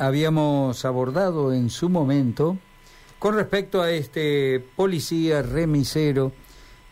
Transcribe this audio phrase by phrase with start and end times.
[0.00, 2.56] habíamos abordado en su momento
[3.18, 6.30] con respecto a este policía remisero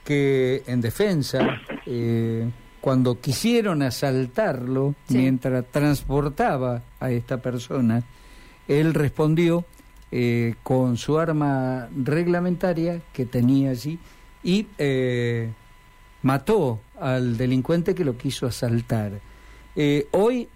[0.02, 2.50] que en defensa, eh,
[2.80, 8.02] cuando quisieron asaltarlo mientras transportaba a esta persona,
[8.66, 9.64] él respondió
[10.10, 14.00] eh, con su arma reglamentaria que tenía allí
[14.42, 15.52] y eh,
[16.22, 19.20] mató al delincuente que lo quiso asaltar.
[20.10, 20.48] hoy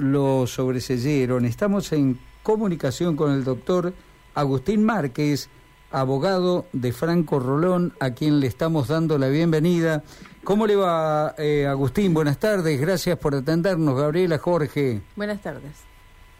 [0.00, 1.44] lo sobreseyeron.
[1.44, 3.92] Estamos en comunicación con el doctor
[4.34, 5.50] Agustín Márquez,
[5.92, 10.02] abogado de Franco Rolón, a quien le estamos dando la bienvenida.
[10.42, 12.14] ¿Cómo le va, eh, Agustín?
[12.14, 13.96] Buenas tardes, gracias por atendernos.
[13.96, 15.02] Gabriela, Jorge.
[15.16, 15.84] Buenas tardes.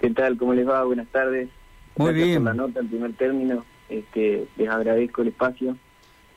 [0.01, 0.39] ¿Qué tal?
[0.39, 0.83] ¿Cómo les va?
[0.85, 1.51] Buenas tardes.
[1.97, 2.43] Muy bien.
[2.43, 5.77] Por la nota en primer término, este, les agradezco el espacio.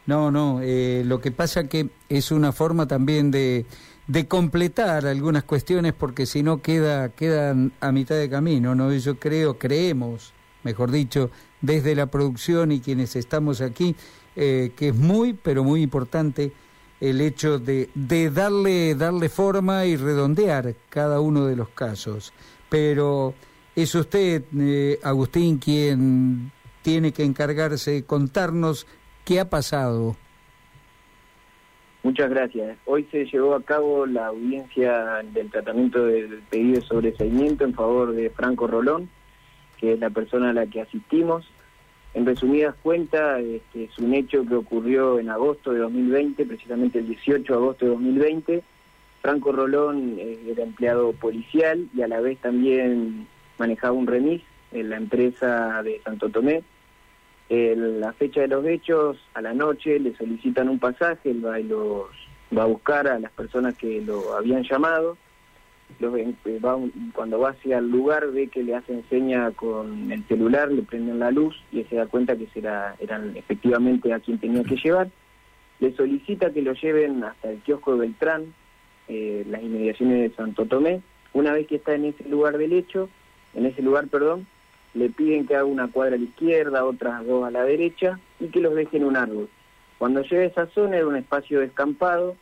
[0.05, 3.65] No, no, eh, lo que pasa que es una forma también de
[4.07, 8.91] de completar algunas cuestiones porque si no queda quedan a mitad de camino, ¿no?
[8.93, 11.31] Yo creo, creemos, mejor dicho,
[11.61, 13.95] desde la producción y quienes estamos aquí,
[14.35, 16.51] eh, que es muy, pero muy importante
[16.99, 22.33] el hecho de, de darle, darle forma y redondear cada uno de los casos.
[22.69, 23.33] Pero
[23.75, 28.85] es usted, eh, Agustín, quien tiene que encargarse de contarnos
[29.25, 30.15] qué ha pasado
[32.03, 32.77] Muchas gracias.
[32.83, 38.11] Hoy se llevó a cabo la audiencia del tratamiento del pedido de sobreseimiento en favor
[38.11, 39.09] de Franco Rolón,
[39.77, 41.45] que es la persona a la que asistimos.
[42.13, 47.07] En resumidas cuentas, este, es un hecho que ocurrió en agosto de 2020, precisamente el
[47.07, 48.63] 18 de agosto de 2020.
[49.21, 54.41] Franco Rolón eh, era empleado policial y a la vez también manejaba un remis
[54.73, 56.63] en la empresa de Santo Tomé
[57.75, 61.63] la fecha de los hechos, a la noche le solicitan un pasaje, él va, y
[61.63, 62.07] los,
[62.55, 65.17] va a buscar a las personas que lo habían llamado.
[65.99, 66.33] Eh,
[67.13, 71.19] cuando va hacia el lugar ve que le hacen seña con el celular, le prenden
[71.19, 75.09] la luz y se da cuenta que será, eran efectivamente a quien tenía que llevar.
[75.79, 78.53] Le solicita que lo lleven hasta el kiosco de Beltrán,
[79.07, 81.01] eh, las inmediaciones de Santo Tomé.
[81.33, 83.09] Una vez que está en ese lugar del hecho,
[83.53, 84.47] en ese lugar, perdón,
[84.93, 88.47] le piden que haga una cuadra a la izquierda, otras dos a la derecha y
[88.47, 89.49] que los deje en un árbol.
[89.97, 92.35] Cuando llega a esa zona era un espacio descampado,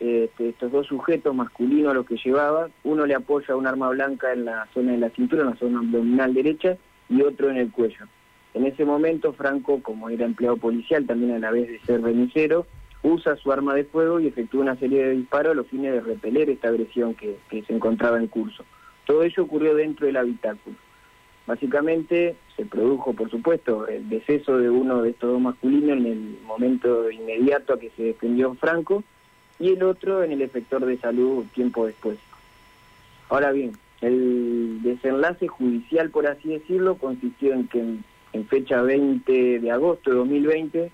[0.00, 4.32] este, estos dos sujetos masculinos a los que llevaba, uno le apoya un arma blanca
[4.32, 6.76] en la zona de la cintura, en la zona abdominal derecha,
[7.08, 8.06] y otro en el cuello.
[8.54, 12.66] En ese momento Franco, como era empleado policial, también a la vez de ser remisero,
[13.02, 16.00] usa su arma de fuego y efectúa una serie de disparos a los fines de
[16.00, 18.64] repeler esta agresión que se encontraba en curso.
[19.06, 20.76] Todo ello ocurrió dentro del habitáculo.
[21.48, 26.38] Básicamente se produjo, por supuesto, el deceso de uno de estos dos masculinos en el
[26.44, 29.02] momento inmediato a que se defendió Franco
[29.58, 32.18] y el otro en el efector de salud tiempo después.
[33.30, 33.72] Ahora bien,
[34.02, 40.16] el desenlace judicial, por así decirlo, consistió en que en, fecha 20 de agosto de
[40.16, 40.92] 2020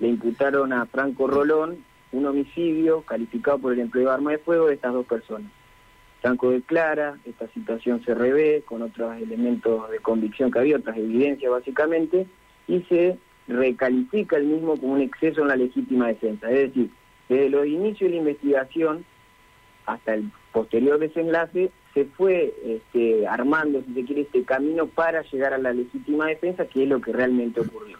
[0.00, 1.78] le imputaron a Franco Rolón
[2.12, 5.50] un homicidio calificado por el empleo de arma de fuego de estas dos personas.
[6.24, 11.52] Franco declara, esta situación se revé con otros elementos de convicción que había, otras evidencias
[11.52, 12.26] básicamente,
[12.66, 16.50] y se recalifica el mismo como un exceso en la legítima defensa.
[16.50, 16.88] Es decir,
[17.28, 19.04] desde los inicios de la investigación
[19.84, 25.52] hasta el posterior desenlace, se fue este, armando, si se quiere, este camino para llegar
[25.52, 27.98] a la legítima defensa, que es lo que realmente ocurrió.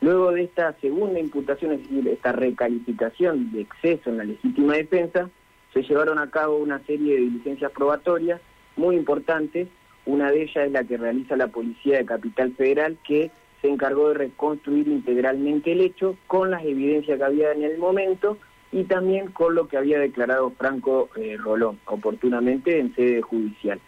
[0.00, 5.28] Luego de esta segunda imputación, es decir, esta recalificación de exceso en la legítima defensa,
[5.72, 8.40] se llevaron a cabo una serie de diligencias probatorias
[8.76, 9.68] muy importantes.
[10.06, 14.08] Una de ellas es la que realiza la Policía de Capital Federal, que se encargó
[14.08, 18.38] de reconstruir integralmente el hecho con las evidencias que había en el momento
[18.72, 23.80] y también con lo que había declarado Franco eh, Rolón oportunamente en sede judicial.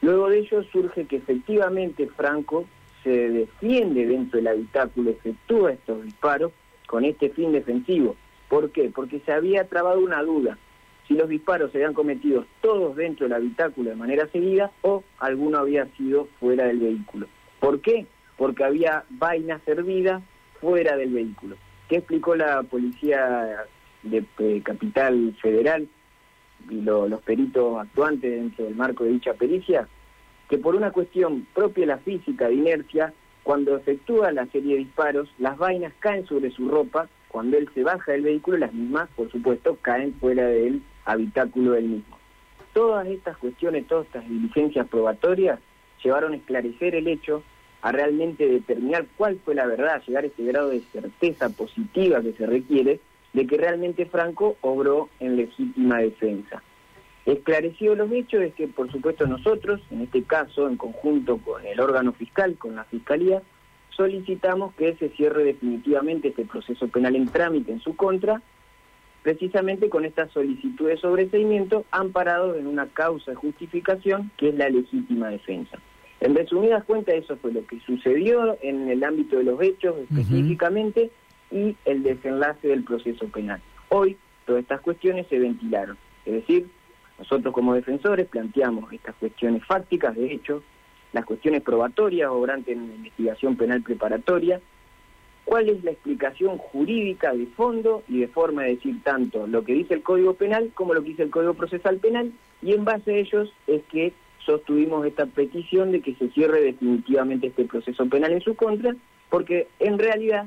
[0.00, 2.64] Luego de ello surge que efectivamente Franco
[3.02, 6.52] se defiende dentro del habitáculo, efectúa estos disparos
[6.86, 8.16] con este fin defensivo.
[8.48, 8.90] ¿Por qué?
[8.94, 10.56] Porque se había trabado una duda
[11.06, 15.58] si los disparos se habían cometido todos dentro del habitáculo de manera seguida o alguno
[15.58, 17.26] había sido fuera del vehículo.
[17.60, 18.06] ¿Por qué?
[18.36, 20.20] Porque había vaina servida
[20.60, 21.56] fuera del vehículo.
[21.88, 23.64] ¿Qué explicó la policía
[24.02, 25.88] de eh, Capital Federal
[26.68, 29.88] y los peritos actuantes dentro del marco de dicha pericia?
[30.48, 33.12] Que por una cuestión propia de la física de inercia,
[33.42, 37.82] cuando efectúa la serie de disparos, las vainas caen sobre su ropa, cuando él se
[37.82, 42.16] baja del vehículo, las mismas, por supuesto, caen fuera del habitáculo del mismo.
[42.72, 45.60] Todas estas cuestiones, todas estas diligencias probatorias
[46.02, 47.42] llevaron a esclarecer el hecho,
[47.82, 52.32] a realmente determinar cuál fue la verdad, llegar a este grado de certeza positiva que
[52.32, 53.00] se requiere
[53.34, 56.62] de que realmente Franco obró en legítima defensa.
[57.26, 61.78] Esclarecido los hechos es que, por supuesto, nosotros, en este caso, en conjunto con el
[61.80, 63.42] órgano fiscal, con la Fiscalía,
[63.96, 68.42] solicitamos que se cierre definitivamente este proceso penal en trámite en su contra,
[69.22, 74.68] precisamente con esta solicitud de sobreseimiento amparado en una causa de justificación que es la
[74.68, 75.78] legítima defensa.
[76.20, 81.10] En resumidas cuentas, eso fue lo que sucedió en el ámbito de los hechos específicamente
[81.50, 83.60] y el desenlace del proceso penal.
[83.88, 84.16] Hoy
[84.46, 86.68] todas estas cuestiones se ventilaron, es decir,
[87.18, 90.62] nosotros como defensores planteamos estas cuestiones fácticas de hecho,
[91.16, 94.60] las cuestiones probatorias obrantes en investigación penal preparatoria,
[95.44, 99.72] cuál es la explicación jurídica de fondo y de forma de decir tanto lo que
[99.72, 102.32] dice el Código Penal como lo que dice el Código Procesal Penal,
[102.62, 104.12] y en base a ellos es que
[104.44, 108.94] sostuvimos esta petición de que se cierre definitivamente este proceso penal en su contra,
[109.28, 110.46] porque en realidad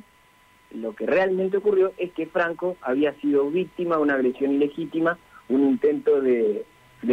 [0.72, 5.18] lo que realmente ocurrió es que Franco había sido víctima de una agresión ilegítima,
[5.50, 6.66] un intento de,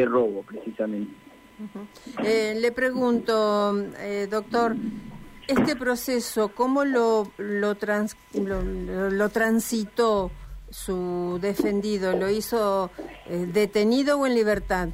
[0.04, 1.12] robo precisamente.
[2.24, 4.76] Eh, le pregunto, eh, doctor,
[5.48, 7.74] este proceso, ¿cómo lo, lo,
[9.10, 10.30] lo, transitó
[10.70, 12.16] su defendido?
[12.16, 12.90] ¿Lo hizo
[13.26, 14.88] eh, detenido o en libertad?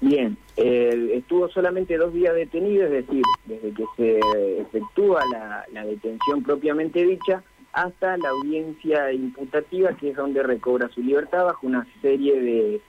[0.00, 6.42] Bien, estuvo solamente dos días detenido, es decir, desde que se efectúa la, la, detención
[6.42, 12.40] propiamente dicha hasta la audiencia imputativa, que es donde recobra su libertad bajo una serie
[12.40, 12.80] de,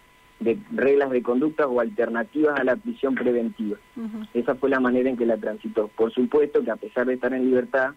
[0.44, 3.78] de reglas de conducta o alternativas a la prisión preventiva.
[4.34, 5.88] Esa fue la manera en que la transitó.
[5.90, 7.92] Por supuesto que a pesar de estar en libertad,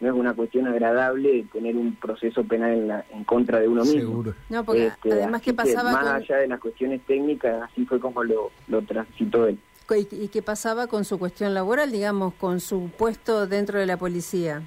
[0.00, 3.84] no es una cuestión agradable tener un proceso penal en, la, en contra de uno
[3.84, 4.24] mismo.
[4.50, 8.22] No, porque este, además que pasaba más allá de las cuestiones técnicas, así fue como
[8.22, 9.58] lo, lo transitó él.
[10.10, 14.62] ¿Y qué pasaba con su cuestión laboral, digamos, con su puesto dentro de la policía?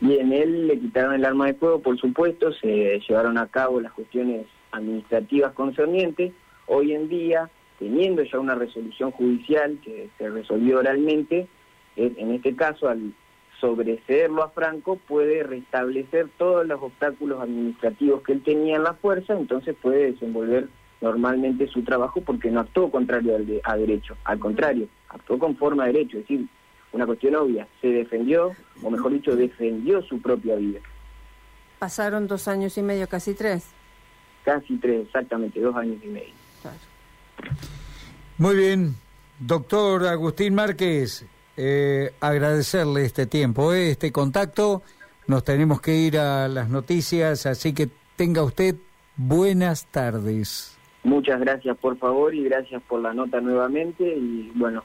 [0.00, 3.92] Bien, él le quitaron el arma de fuego, por supuesto, se llevaron a cabo las
[3.92, 6.32] cuestiones administrativas concernientes.
[6.66, 11.48] Hoy en día, teniendo ya una resolución judicial que se resolvió oralmente,
[11.96, 13.12] en este caso, al
[13.60, 19.34] sobrecederlo a Franco, puede restablecer todos los obstáculos administrativos que él tenía en la fuerza,
[19.34, 20.68] entonces puede desenvolver
[21.00, 25.86] normalmente su trabajo porque no actuó contrario al a derecho, al contrario, actuó conforme a
[25.86, 26.46] derecho, es decir,
[26.92, 28.52] una cuestión obvia, se defendió,
[28.82, 30.80] o mejor dicho, defendió su propia vida.
[31.78, 33.70] Pasaron dos años y medio, casi tres.
[34.44, 36.32] Casi tres, exactamente, dos años y medio.
[38.38, 38.94] Muy bien,
[39.38, 41.26] doctor Agustín Márquez,
[41.56, 44.82] eh, agradecerle este tiempo, eh, este contacto.
[45.26, 48.76] Nos tenemos que ir a las noticias, así que tenga usted
[49.16, 50.76] buenas tardes.
[51.02, 54.84] Muchas gracias por favor y gracias por la nota nuevamente y bueno,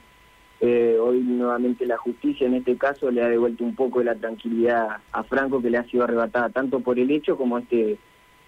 [0.60, 4.14] eh, hoy nuevamente la justicia en este caso le ha devuelto un poco de la
[4.14, 7.98] tranquilidad a Franco que le ha sido arrebatada tanto por el hecho como este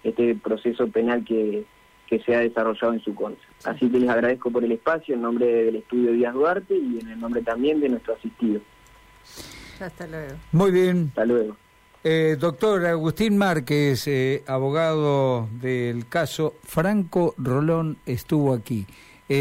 [0.03, 1.65] este proceso penal que,
[2.07, 3.47] que se ha desarrollado en su contra.
[3.65, 7.09] Así que les agradezco por el espacio en nombre del estudio Díaz Duarte y en
[7.09, 8.61] el nombre también de nuestro asistido.
[9.79, 10.33] Hasta luego.
[10.51, 11.07] Muy bien.
[11.09, 11.55] Hasta luego.
[12.03, 18.87] Eh, doctor Agustín Márquez, eh, abogado del caso Franco Rolón, estuvo aquí.